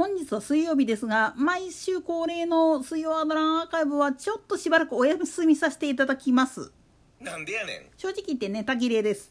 [0.00, 6.72] 本日は水曜日ですが毎週恒例の水曜アドランアーカイブはちょっとしばらくお休みさせていただきます。
[7.20, 9.30] なんでやね正直言ってネタ切れです。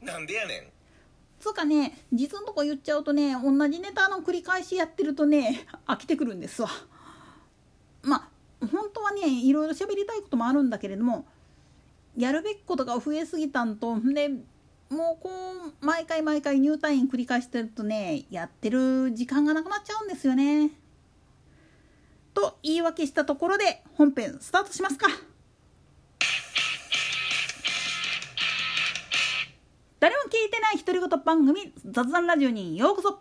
[0.00, 0.62] んなんでやねん。
[1.40, 6.68] つうかね実のとこ言っちゃうとね同じネタの繰り返しやってるとね飽きてくるんですわ。
[8.04, 8.28] ま
[8.62, 11.26] あ本当はねいろいろ喋りたいこともあるんだけれども
[12.16, 14.30] やるべきことが増えすぎたんとで
[14.90, 15.30] もうこ
[15.80, 20.70] う毎回毎回入退院繰り返してるとねやってる時間がなくなっちゃうんですよね。
[22.32, 25.06] と言い訳したところで本編スタートしますか。
[30.00, 33.18] 誰も聞いてない独り言番組雑談ラジオにようこそ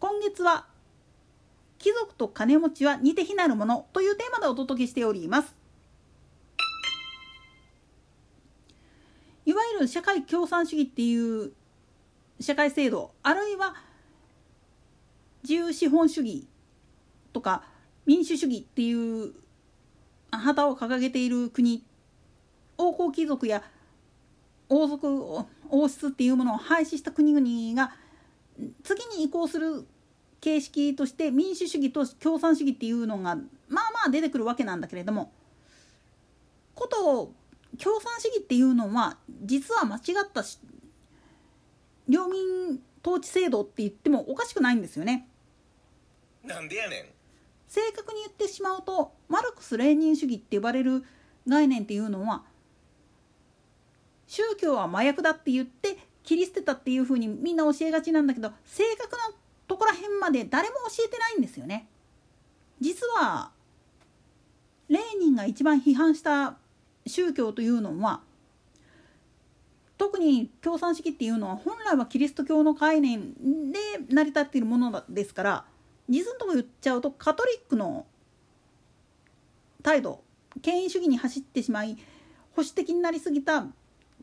[0.00, 0.66] 今月は
[1.78, 5.61] 「貴族と金持ちは似て非なるもの」というテーマでお届けしております
[9.52, 11.52] いわゆる社会共産主義っていう
[12.40, 13.74] 社会制度あるいは
[15.42, 16.46] 自由資本主義
[17.34, 17.62] とか
[18.06, 19.34] 民主主義っていう
[20.30, 21.84] 旗を掲げている国
[22.78, 23.62] 王侯貴族や
[24.70, 27.94] 王族王室っていうものを廃止した国々が
[28.82, 29.86] 次に移行する
[30.40, 35.30] 形式として民主主義と共産主義っていうのがまあまあ出てくるわけなんだけれども
[36.74, 37.34] ことを
[37.78, 40.42] 共産主義っていうのは実は間違った
[42.08, 45.28] 領民統治制度って言ってもおかしくないんですよね。
[46.44, 47.04] なんでやねん
[47.68, 51.04] 正確に言ってしまうとマルクス・レーニン主義って呼ばれる
[51.48, 52.42] 概念っていうのは
[54.26, 59.34] 宗教は麻薬だって言って切り捨てたっていうふうにみんな教えがちなんだけど正確な
[59.66, 61.88] ところら辺まで誰も教えてないんですよね。
[62.80, 63.52] 実は
[64.88, 66.58] レーニンが一番批判した
[67.06, 68.20] 宗教というのは
[69.98, 73.34] 特に共産主義っていうのは本来はキリスト教の概念
[73.70, 75.64] で成り立っているものですから
[76.08, 78.06] 実のとこ言っちゃうとカトリックの
[79.82, 80.22] 態度
[80.60, 81.96] 権威主義に走ってしまい
[82.54, 83.66] 保守的になりすぎた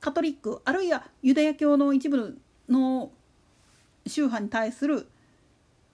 [0.00, 2.38] カトリックあるいはユダヤ教の一部
[2.68, 3.10] の
[4.06, 5.06] 宗派に対する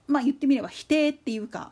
[0.07, 1.71] まあ言ってみれば否定っていうか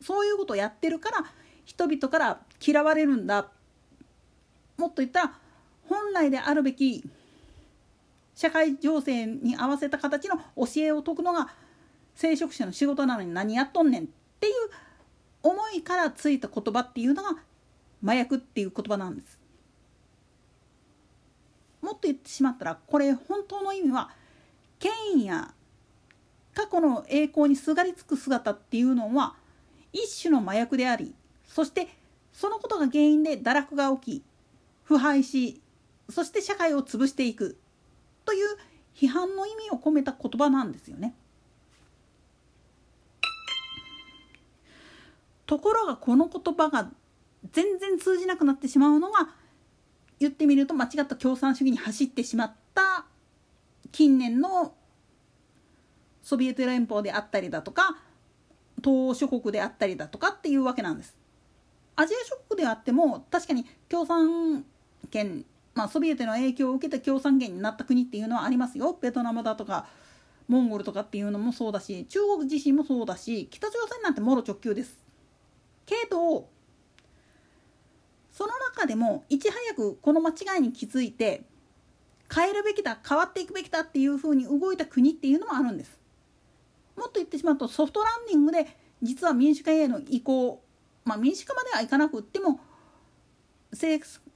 [0.00, 1.24] そういうことをやってるから
[1.64, 3.48] 人々から嫌われるんだ。
[4.80, 5.32] もっと言ったら
[5.88, 7.04] 本来であるべき
[8.34, 11.50] 社会情勢に合わせた形の教えを説くのが
[12.14, 14.06] 聖職者の仕事なのに何やっとんねんっ
[14.40, 14.54] ていう
[15.42, 17.36] 思いからついた言葉っていうのが
[18.02, 19.38] 麻薬っていう言葉なんです。
[21.82, 24.10] もっと言ってしまったらこれ本当の意味は
[24.78, 25.52] 権威や
[26.54, 29.34] 過去の栄光にすがりつく姿っていうのは
[29.92, 31.14] 一種の麻薬であり
[31.46, 31.88] そして
[32.32, 34.29] そのことが原因で堕落が起き
[34.90, 35.62] 腐敗し
[36.08, 37.56] そして社会を潰していく
[38.24, 38.56] という
[38.92, 41.14] 批判の意味を込めた言葉なんですよね。
[45.46, 46.90] ところがこの言葉が
[47.52, 49.28] 全然通じなくなってしまうのが
[50.18, 53.06] 言ってみると間違った共産主義に走ってしまった
[53.92, 54.74] 近年の
[56.20, 57.96] ソビエト連邦であったりだとか
[58.82, 61.16] 東欧諸国であったりだとかっていうわけなんです。
[61.94, 64.64] アジア諸国であっても確かに共産
[65.10, 65.44] 圏、
[65.74, 68.96] まあ、ソビエトの影響を受けて共産圏になった国っていうのはありますよ。
[69.00, 69.86] ベトナムだとか
[70.48, 74.98] モンゴルとかっていうのもそうだし中国自身もそうだし北朝鮮なんてもろ直球です。
[75.86, 76.48] けど
[78.32, 81.44] その中でもいち早くこの間違いに気づいて
[82.32, 86.00] 変えるべきだ変わっていくべきだっていうふうに動いた国っていうのもあるんです。
[86.96, 90.62] もっと言ってしまうとソフトランディングで実は民主化への移行
[91.04, 92.60] まあ民主化まではいかなくっても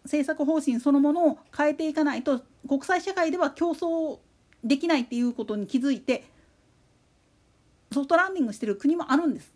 [0.05, 4.19] 政策方針そのものを変えていかないと国際社会では競争
[4.63, 6.25] できないっていうことに気づいて
[7.93, 9.55] ソフトランディングしてる国もあるんです。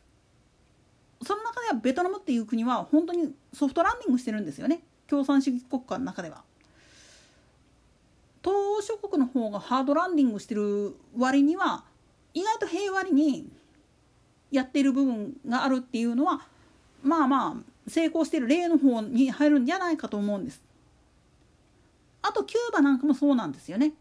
[1.23, 6.43] その中ではベトナムっていう国は本当にソフトランディングしてるんですよね共産主義国家の中では。
[8.45, 11.85] 東欧諸国の方がハードランディングしてる割には
[12.35, 13.51] 意外と平和に
[14.53, 16.43] やっている部分があるっていうのは
[17.03, 20.63] まあまあ成功している例の方に入るんじゃないかと思うんです。
[22.23, 23.93] あとキューバなんかもそうなんですよね。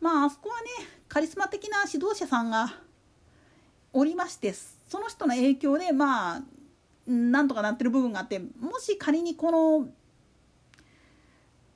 [0.00, 0.68] まああそこはね
[1.08, 2.74] カリスマ的な指導者さんが
[3.92, 6.42] おりましてその人の影響でまあ
[7.06, 9.88] なんとかなってる部分があってもし仮にこの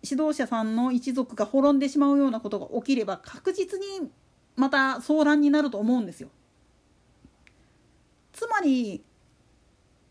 [0.03, 4.11] 指導者さんの一族が滅んでしまうようなことが起きれば確実に
[4.57, 6.29] また騒乱になると思うんですよ。
[8.33, 9.03] つまり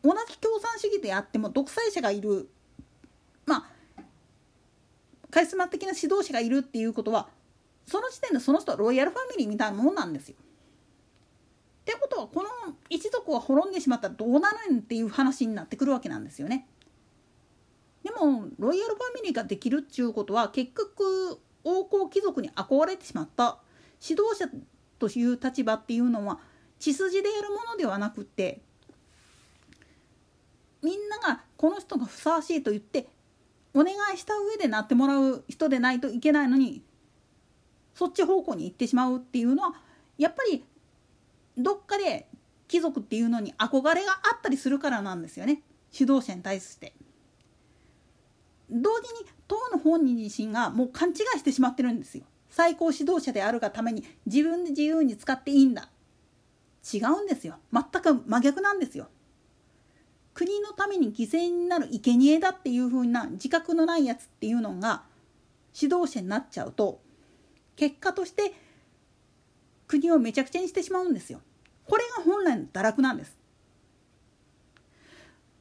[0.04, 2.50] 同じ共産主義であっても独裁者がいる
[3.46, 3.68] ま
[3.98, 4.04] あ
[5.32, 7.28] カリスマ的な指導者がいるっていうことは
[7.86, 10.36] その時点でその人はロイヤルファミリーみたいなもんなんですよ。
[10.38, 12.50] ってことはこの
[12.90, 16.68] 一族が滅んでしまったらどうなるんっていう話になってくるわけなんですよね。
[18.04, 23.58] でもロイヤルファミリーができるっちゅうことは結局王侯貴族に憧れてしまった
[24.08, 24.48] 指導者
[25.00, 26.40] という立場っていうのは
[26.80, 28.62] 血筋でやるものではなくって
[30.82, 33.08] みんながこの人がふさわしいと言って
[33.74, 36.84] お願いした上でなってもらう人でないといけないのに
[37.94, 39.74] そっち方向に行ってしまうっていうのは
[40.18, 40.64] やっぱり
[41.58, 42.28] どっかで
[42.68, 45.62] 貴族っていうのに憧れがあったりするからなんですよね
[45.98, 46.94] 指導者に対して。
[48.72, 52.24] 同時に党の本人自身がもう勘違いしてしまってるんですよ。
[52.50, 55.90] 最高指導者であるがために自分で自由に使っていいんだ。
[56.94, 57.58] 違うんですよ。
[57.74, 59.10] 全く真逆なんですよ。
[60.40, 65.04] 国のために犠牲になる生贄だっていう風な自覚のないやつっていうのが
[65.78, 67.02] 指導者になっちゃうと
[67.76, 68.54] 結果として
[69.86, 71.42] 国をめちゃくちゃにしてしまうんですよ。
[71.86, 73.38] これが本来の堕落なんです。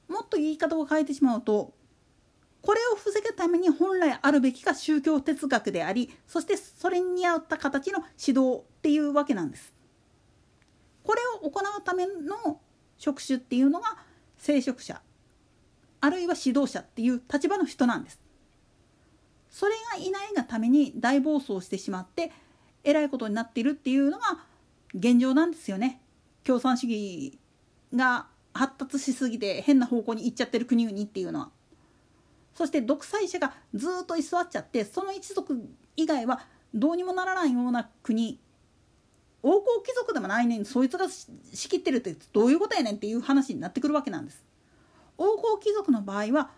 [0.07, 1.73] もっと言い方を変えてしまうと
[2.63, 9.75] これを防ぐために本来あるべきが宗教哲学でありそしてそれに合った形の指導っていうわけなんです。
[11.03, 12.61] これを行うための
[12.97, 14.07] 職種っていうのが
[14.39, 15.01] 聖職者
[16.01, 18.21] あるいは指導者っていう立場の人なんです。
[19.51, 22.31] それがいないがために大暴走してしまって
[22.85, 24.39] えらいことになっているっていうのが
[24.95, 26.01] 現状なんですよね。
[26.45, 27.39] 共産主義
[27.95, 31.51] が発達しすぎて変な方向に行っちゃってる国々っていうのは。
[32.55, 36.41] そして独裁者がずっと居座っちゃってその一族以外は
[36.75, 38.41] どうにもならないような国
[39.43, 44.45] 王侯貴族でもないねんそいつが仕切ってるってどういうことやねんっていう話になってくるわけなんです。
[45.17, 46.51] 王侯貴族の場合は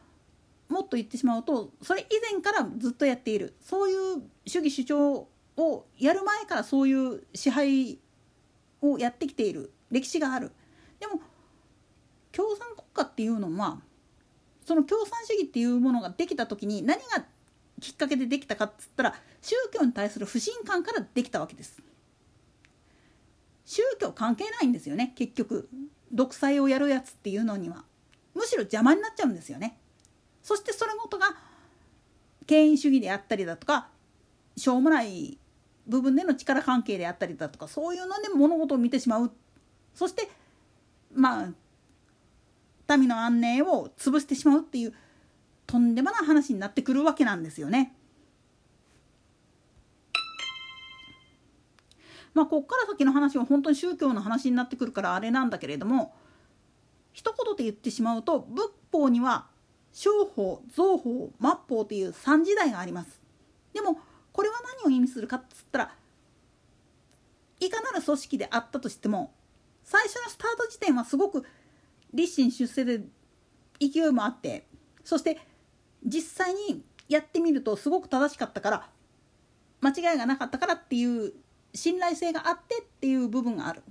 [0.69, 7.99] もっと言ってしまうとそれ以前からずっとやっているそういう主義主張をやる前からそういう支配
[8.81, 10.53] をやってきている歴史がある。
[11.01, 11.21] でも
[12.33, 13.81] 共産国家っていうのは
[14.65, 17.25] その共産主義っていうものができた時に何が
[17.81, 21.83] きっかけでできたかっつったら宗教に対する不信感からできたわけです。
[23.71, 25.69] 宗教関係ないんですよね結局
[26.11, 27.85] 独裁をやるやつっていうのには
[28.35, 29.79] むしろ邪魔になっちゃうんですよね。
[30.43, 31.37] そしてそれごとが
[32.49, 33.89] 権威主義であったりだとか
[34.57, 35.39] しょうもない
[35.87, 39.31] 部分での力関係であったりだとかそういうので物事を見てしまう
[39.95, 40.29] そして
[41.15, 41.45] ま
[42.89, 44.95] あ民の安寧を潰してしまうっていう
[45.69, 47.95] とんでもない話になってくるわけなんですよね。
[52.35, 56.15] まあこっから先の話は本当に宗教の話になってくるからあれなんだけれども
[57.13, 59.47] 一言で言ってしまうと仏法には
[59.93, 63.21] 商法造法末法という3時代があります。
[63.73, 63.99] でも
[64.33, 65.95] これは何を意味するかっつったら
[67.59, 69.33] いかなる組織であったとしても
[69.85, 71.45] 最初のスタート時点はすごく
[72.13, 73.01] 立身出世で
[73.81, 74.67] 勢いもあって
[75.05, 75.39] そして
[76.05, 78.89] 実際にやってみるとすごく正しかったから
[79.81, 81.33] 間違いがなかったからっていう
[81.75, 83.83] 信頼性があってっていう部分がある。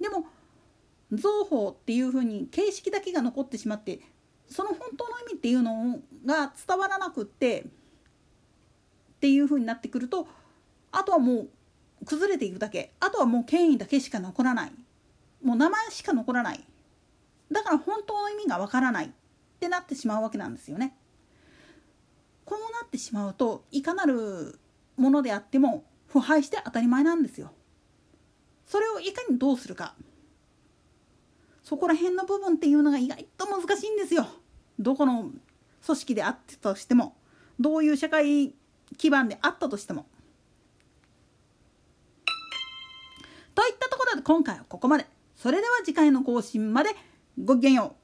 [0.00, 0.26] でも
[1.12, 4.00] 造法っていうふうに形式だけが残ってしまって
[4.48, 7.64] その本当の意味っていうのが伝わらなくってっ
[9.20, 10.26] ていうふうになってくると
[10.90, 11.48] あとはもう
[12.04, 12.92] 崩れていくだけ。
[13.00, 14.72] あとはもう権威だけしか残らない。
[15.42, 16.64] もう名前しか残らない。
[17.50, 19.06] だから本当の意味がわからない。
[19.06, 19.10] っ
[19.60, 20.96] てなってしまうわけなんですよね。
[22.44, 24.58] こうなってしまうといかなる
[24.96, 27.50] ものであっても腐敗して当たり前なんですよ。
[28.66, 29.96] それをいかにどうするか
[31.64, 34.24] そこら辺の部分っていうのが意外と難しいんですよ。
[34.78, 35.32] どこの
[35.84, 37.16] 組織であったとしても
[37.58, 38.54] どういう社会
[38.96, 40.06] 基盤であったとしても。
[43.56, 45.06] といったところで今回はここまで。
[45.34, 46.90] それでは次回の更新まで
[47.42, 48.03] ごきげんよう。